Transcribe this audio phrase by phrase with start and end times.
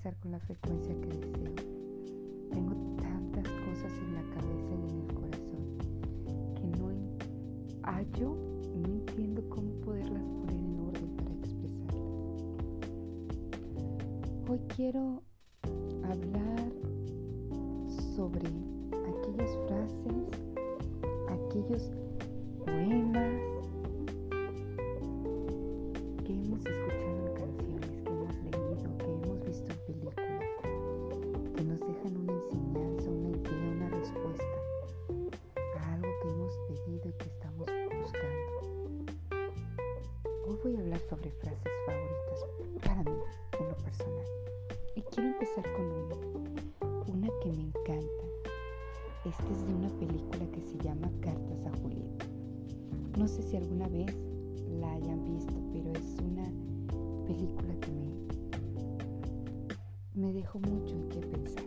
[0.00, 1.54] con la frecuencia que deseo.
[2.50, 5.76] Tengo tantas cosas en la cabeza y en el corazón
[6.54, 6.88] que no
[7.82, 8.34] hallo,
[8.76, 12.44] no entiendo cómo poderlas poner en orden para expresarlas.
[14.48, 15.22] Hoy quiero
[16.04, 16.72] hablar
[18.16, 18.48] sobre
[19.06, 20.24] aquellas frases,
[21.28, 21.92] aquellos
[53.20, 54.16] No sé si alguna vez
[54.80, 56.50] la hayan visto, pero es una
[57.26, 58.08] película que me,
[60.14, 61.64] me dejó mucho en qué pensar.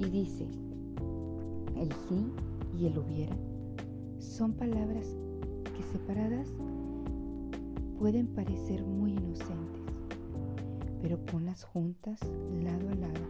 [0.00, 0.48] Y dice,
[1.76, 2.26] el sí
[2.76, 3.36] y el hubiera
[4.18, 5.06] son palabras
[5.76, 6.48] que separadas
[8.00, 9.94] pueden parecer muy inocentes,
[11.00, 12.18] pero ponlas juntas
[12.64, 13.20] lado a lado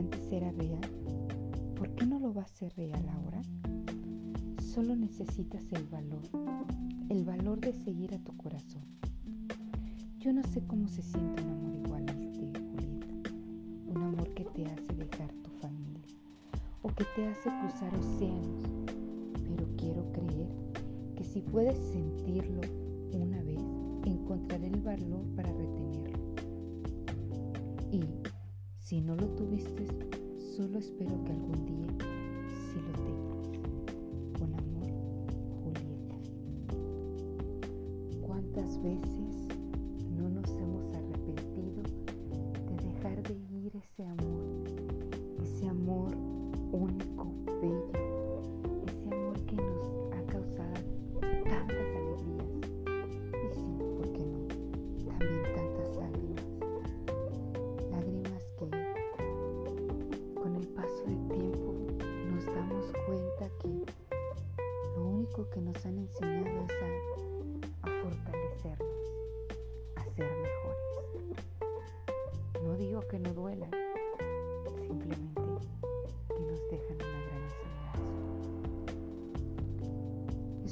[0.00, 0.80] antes era real,
[1.76, 3.42] ¿por qué no lo va a ser real ahora?
[4.62, 6.22] Solo necesitas el valor,
[7.10, 8.82] el valor de seguir a tu corazón.
[10.18, 13.06] Yo no sé cómo se siente un amor igual a este, Julieta.
[13.88, 16.16] Un amor que te hace dejar tu familia
[16.80, 18.62] o que te hace cruzar océanos.
[19.44, 20.48] Pero quiero creer
[21.14, 22.62] que si puedes sentirlo
[23.12, 23.60] una vez,
[24.06, 26.18] encontraré el valor para retenerlo.
[27.92, 28.29] Y
[28.90, 29.86] si no lo tuviste,
[30.56, 31.86] solo espero que algún día
[32.50, 33.46] sí lo tengas.
[34.36, 34.90] Con amor,
[35.62, 36.16] Julieta.
[38.20, 39.19] ¿Cuántas veces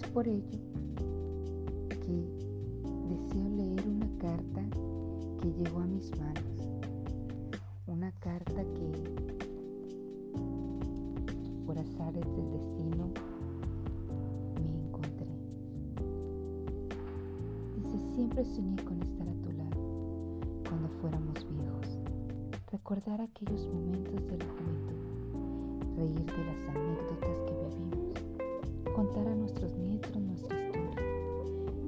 [0.01, 0.61] Es por ello
[1.89, 2.23] que
[3.09, 4.63] deseo leer una carta
[5.41, 6.69] que llegó a mis manos.
[7.89, 8.93] Una carta que
[11.67, 13.11] por azares del destino
[14.63, 15.27] me encontré.
[17.75, 21.99] Dice, siempre soñé con estar a tu lado cuando fuéramos viejos.
[22.71, 25.97] Recordar aquellos momentos de la juventud.
[25.97, 28.38] Reír de las anécdotas que vivimos.
[28.99, 30.91] Contar a nuestros nietos nuestra historia.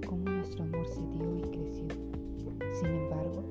[0.07, 1.89] Cómo nuestro amor se dio y creció.
[2.79, 3.43] Sin embargo,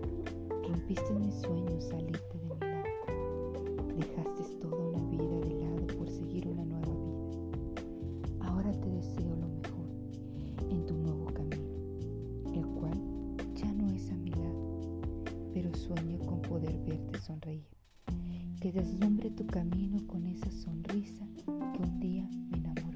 [0.65, 3.97] rompiste mis sueños, saliste de mi lado.
[3.97, 8.47] Dejaste toda una vida de lado por seguir una nueva vida.
[8.47, 12.97] Ahora te deseo lo mejor en tu nuevo camino, el cual
[13.55, 15.01] ya no es a mi lado,
[15.53, 17.67] pero sueño con poder verte sonreír.
[18.61, 22.88] Que deslumbre tu camino con esa sonrisa que un día me enamoró.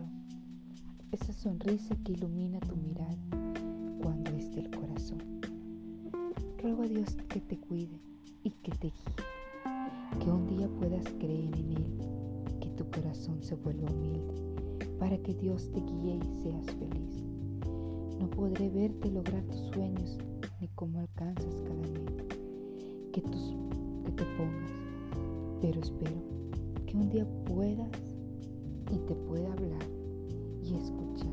[1.44, 3.18] Sonrisa que ilumina tu mirada
[4.02, 5.20] cuando es del corazón.
[6.62, 8.00] Ruego a Dios que te cuide
[8.46, 10.22] y que te guíe.
[10.22, 11.98] Que un día puedas creer en Él,
[12.62, 14.34] que tu corazón se vuelva humilde,
[14.98, 17.26] para que Dios te guíe y seas feliz.
[18.22, 20.18] No podré verte lograr tus sueños
[20.62, 22.24] ni cómo alcanzas cada meta
[23.12, 24.72] que, te pongas,
[25.60, 26.24] pero espero
[26.86, 27.92] que un día puedas
[28.94, 29.86] y te pueda hablar
[30.64, 31.33] y escuchar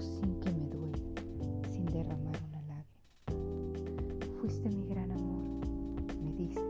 [0.00, 0.98] sin que me duela,
[1.70, 2.86] sin derramar una lágrima.
[4.40, 5.66] Fuiste mi gran amor,
[6.22, 6.60] me diste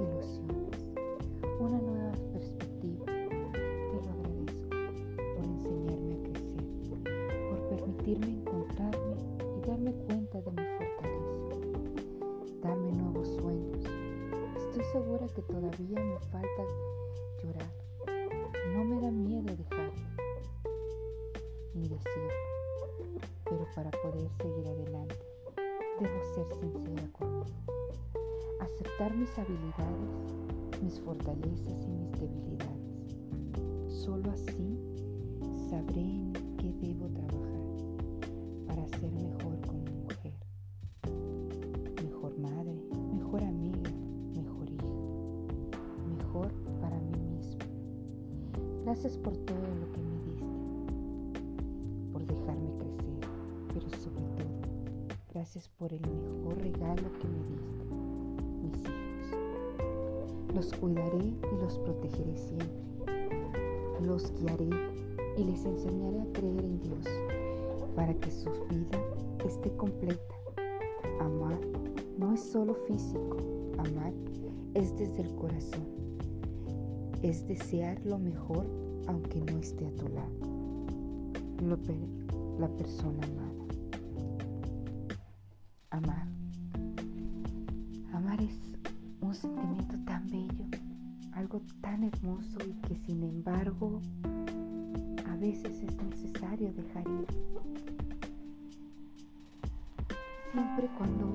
[0.00, 0.84] ilusiones,
[1.58, 3.06] una nueva perspectiva.
[3.06, 4.68] Te lo agradezco
[5.36, 6.98] por enseñarme a crecer,
[7.50, 9.16] por permitirme encontrarme
[9.56, 11.56] y darme cuenta de mi fortaleza,
[12.62, 13.84] darme nuevos sueños.
[14.56, 16.89] Estoy segura que todavía me falta
[26.00, 27.44] debo ser sincera conmigo,
[28.58, 33.18] aceptar mis habilidades, mis fortalezas y mis debilidades.
[33.88, 34.78] Solo así
[35.68, 37.60] sabré en qué debo trabajar
[38.66, 40.32] para ser mejor como mujer,
[42.02, 42.80] mejor madre,
[43.12, 43.90] mejor amiga,
[44.34, 44.86] mejor hija,
[46.16, 46.48] mejor
[46.80, 47.66] para mí misma.
[48.84, 49.59] Gracias por todo
[55.40, 57.82] gracias por el mejor regalo que me diste,
[58.62, 60.54] mis hijos.
[60.54, 62.68] Los cuidaré y los protegeré siempre.
[64.02, 64.68] Los guiaré
[65.38, 67.06] y les enseñaré a creer en Dios
[67.96, 69.00] para que su vida
[69.46, 70.34] esté completa.
[71.20, 71.58] Amar
[72.18, 73.38] no es solo físico,
[73.78, 74.12] amar
[74.74, 75.86] es desde el corazón,
[77.22, 78.66] es desear lo mejor
[79.06, 80.50] aunque no esté a tu lado.
[82.58, 83.49] la persona amada.
[92.04, 94.00] Hermoso y que sin embargo
[95.40, 97.26] veces es necesario dejar ir.
[100.52, 101.26] Siempre cuando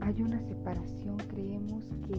[0.00, 2.14] hay una separación creemos que,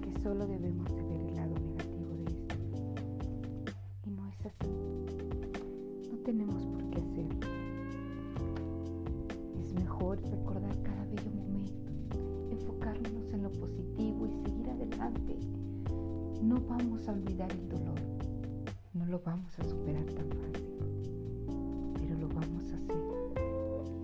[0.00, 1.01] que solo debemos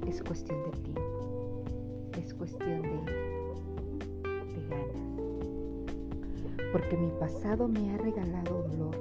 [0.09, 1.63] Es cuestión de tiempo,
[2.17, 2.89] es cuestión de,
[4.71, 5.03] ganas.
[6.73, 8.97] Porque mi pasado me ha regalado dolor,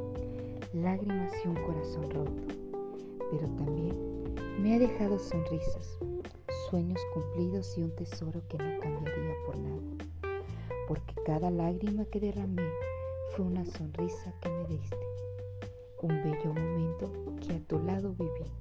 [0.74, 2.44] lágrimas y un corazón roto,
[3.32, 3.96] pero también
[4.62, 5.98] me ha dejado sonrisas,
[6.70, 9.82] sueños cumplidos y un tesoro que no cambiaría por nada.
[10.90, 12.68] Porque cada lágrima que derramé
[13.34, 14.98] fue una sonrisa que me diste,
[16.02, 17.10] un bello momento
[17.40, 18.52] que a tu lado viví,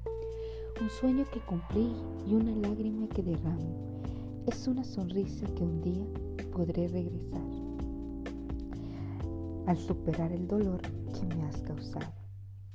[0.81, 1.91] un sueño que cumplí
[2.27, 4.03] y una lágrima que derramo.
[4.47, 6.05] Es una sonrisa que un día
[6.53, 7.41] podré regresar
[9.67, 12.13] al superar el dolor que me has causado.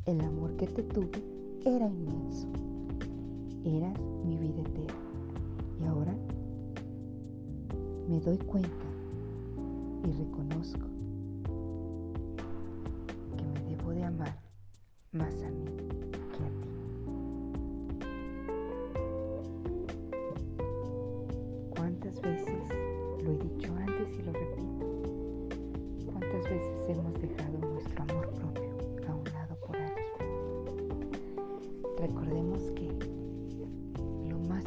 [0.05, 1.23] El amor que te tuve
[1.63, 2.47] era inmenso.
[3.63, 4.99] Eras mi vida eterna.
[5.79, 6.15] Y ahora
[8.09, 8.69] me doy cuenta
[10.03, 10.87] y reconozco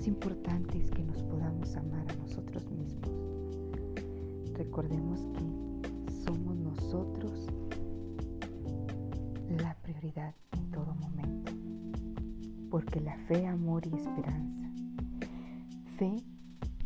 [0.04, 3.10] más importante es que nos podamos amar a nosotros mismos.
[4.52, 7.46] Recordemos que somos nosotros
[9.48, 11.52] la prioridad en todo momento.
[12.70, 14.70] Porque la fe, amor y esperanza.
[15.96, 16.22] Fe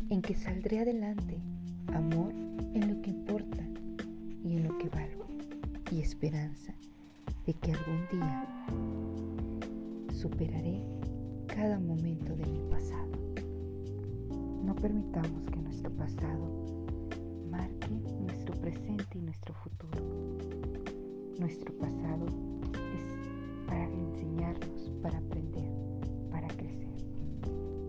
[0.09, 1.41] en que saldré adelante.
[1.87, 2.31] Amor
[2.73, 3.65] en lo que importa
[4.45, 5.25] y en lo que valgo.
[5.91, 6.73] Y esperanza
[7.45, 8.47] de que algún día
[10.13, 10.98] superaré
[11.59, 13.11] cada momento de mi pasado.
[14.63, 16.65] No permitamos que nuestro pasado
[17.51, 17.89] marque
[18.21, 19.99] nuestro presente y nuestro futuro.
[21.37, 22.27] Nuestro pasado
[22.95, 25.69] es para enseñarnos, para aprender,
[26.31, 27.03] para crecer.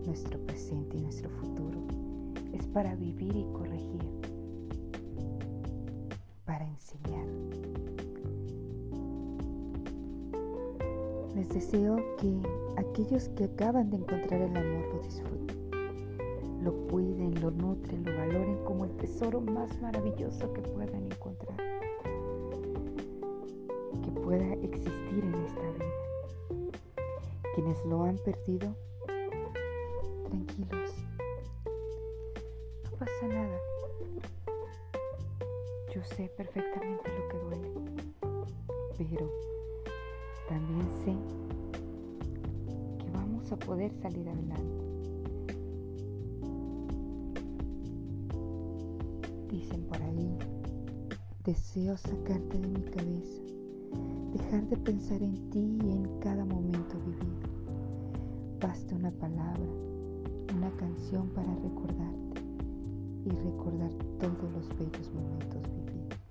[0.05, 1.87] Nuestro presente y nuestro futuro
[2.51, 4.03] es para vivir y corregir,
[6.43, 7.10] para enseñar.
[11.41, 12.31] Les deseo que
[12.77, 15.71] aquellos que acaban de encontrar el amor lo disfruten,
[16.63, 21.57] lo cuiden, lo nutren, lo valoren como el tesoro más maravilloso que puedan encontrar
[24.23, 26.71] pueda existir en esta vida.
[27.55, 28.73] Quienes lo han perdido,
[30.29, 30.91] tranquilos,
[32.83, 33.59] no pasa nada.
[35.93, 37.71] Yo sé perfectamente lo que duele,
[38.97, 39.29] pero
[40.51, 41.15] también sé
[42.99, 44.83] que vamos a poder salir adelante.
[49.49, 50.29] Dicen por ahí,
[51.45, 53.41] deseo sacarte de mi cabeza
[54.33, 57.49] dejar de pensar en ti y en cada momento vivido,
[58.59, 59.71] baste una palabra,
[60.53, 62.41] una canción para recordarte
[63.25, 66.30] y recordar todos los bellos momentos vividos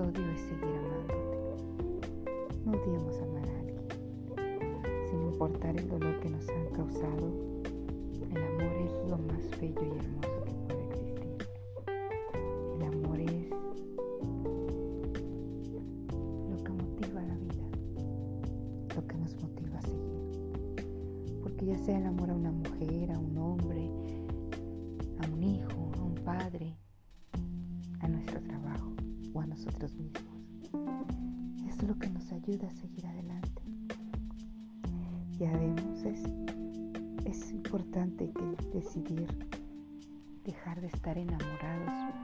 [0.00, 1.28] odio es seguir amándote.
[2.64, 3.86] No odiemos amar a alguien,
[5.10, 7.32] sin importar el dolor que nos han causado.
[8.30, 11.36] El amor es lo más bello y hermoso que puede existir.
[12.76, 13.50] El amor es
[16.48, 17.68] lo que motiva la vida,
[18.94, 21.40] lo que nos motiva a seguir.
[21.42, 22.29] Porque ya sea el amor
[32.42, 33.62] ayuda a seguir adelante.
[35.38, 36.22] Ya vemos, es,
[37.26, 39.26] es importante que decidir
[40.44, 42.14] dejar de estar enamorados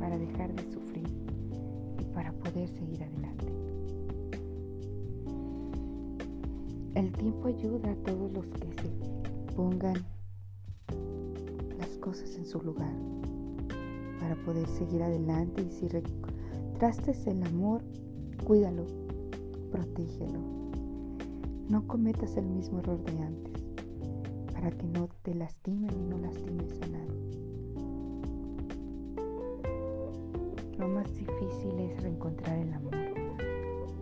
[0.00, 1.08] para dejar de sufrir
[2.00, 3.46] y para poder seguir adelante.
[6.94, 10.04] El tiempo ayuda a todos los que se pongan
[11.78, 12.92] las cosas en su lugar
[14.20, 15.86] para poder seguir adelante y si
[16.78, 17.82] trastes el amor,
[18.44, 18.84] cuídalo,
[19.70, 20.40] protégelo.
[21.68, 23.62] No cometas el mismo error de antes
[24.52, 27.30] para que no te lastimen y no lastimes a nadie.
[30.78, 32.94] Lo más difícil es reencontrar el amor,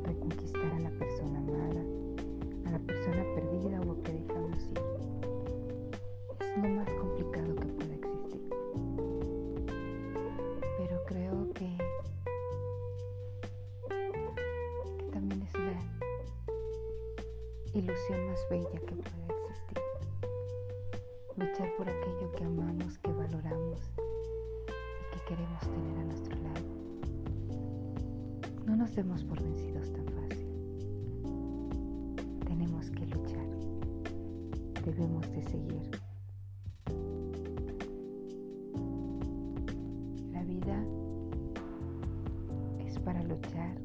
[0.05, 1.83] reconquistar a la persona amada,
[2.67, 3.48] a la persona perdida
[17.79, 19.03] ilusión más bella que puede
[19.47, 19.79] existir.
[21.37, 23.81] Luchar por aquello que amamos, que valoramos
[24.67, 26.67] y que queremos tener a nuestro lado.
[28.67, 30.49] No nos demos por vencidos tan fácil.
[32.47, 33.47] Tenemos que luchar.
[34.85, 35.91] Debemos de seguir.
[40.33, 40.85] La vida
[42.85, 43.77] es para luchar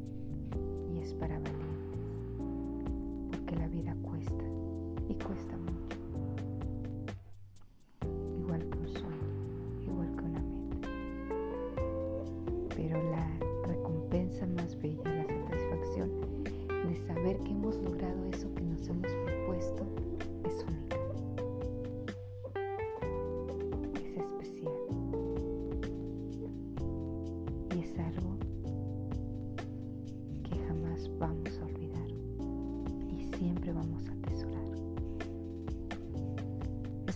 [0.92, 1.73] y es para valientes.
[5.44, 5.98] Cuesta mucho.
[8.40, 9.30] Igual que un sueño,
[9.86, 10.88] igual que una meta.
[12.76, 13.13] Pero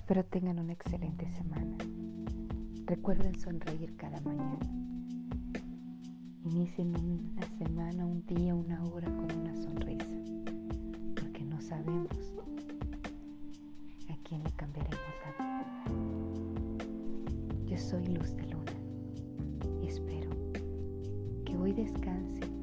[0.07, 1.75] Espero tengan una excelente semana.
[2.85, 4.57] Recuerden sonreír cada mañana.
[6.45, 10.05] Inicien una semana, un día, una hora con una sonrisa,
[11.13, 12.07] porque no sabemos
[14.07, 15.75] a quién le cambiaremos la vida.
[17.65, 18.71] Yo soy Luz de Luna
[19.83, 20.29] y espero
[21.43, 22.56] que hoy descanse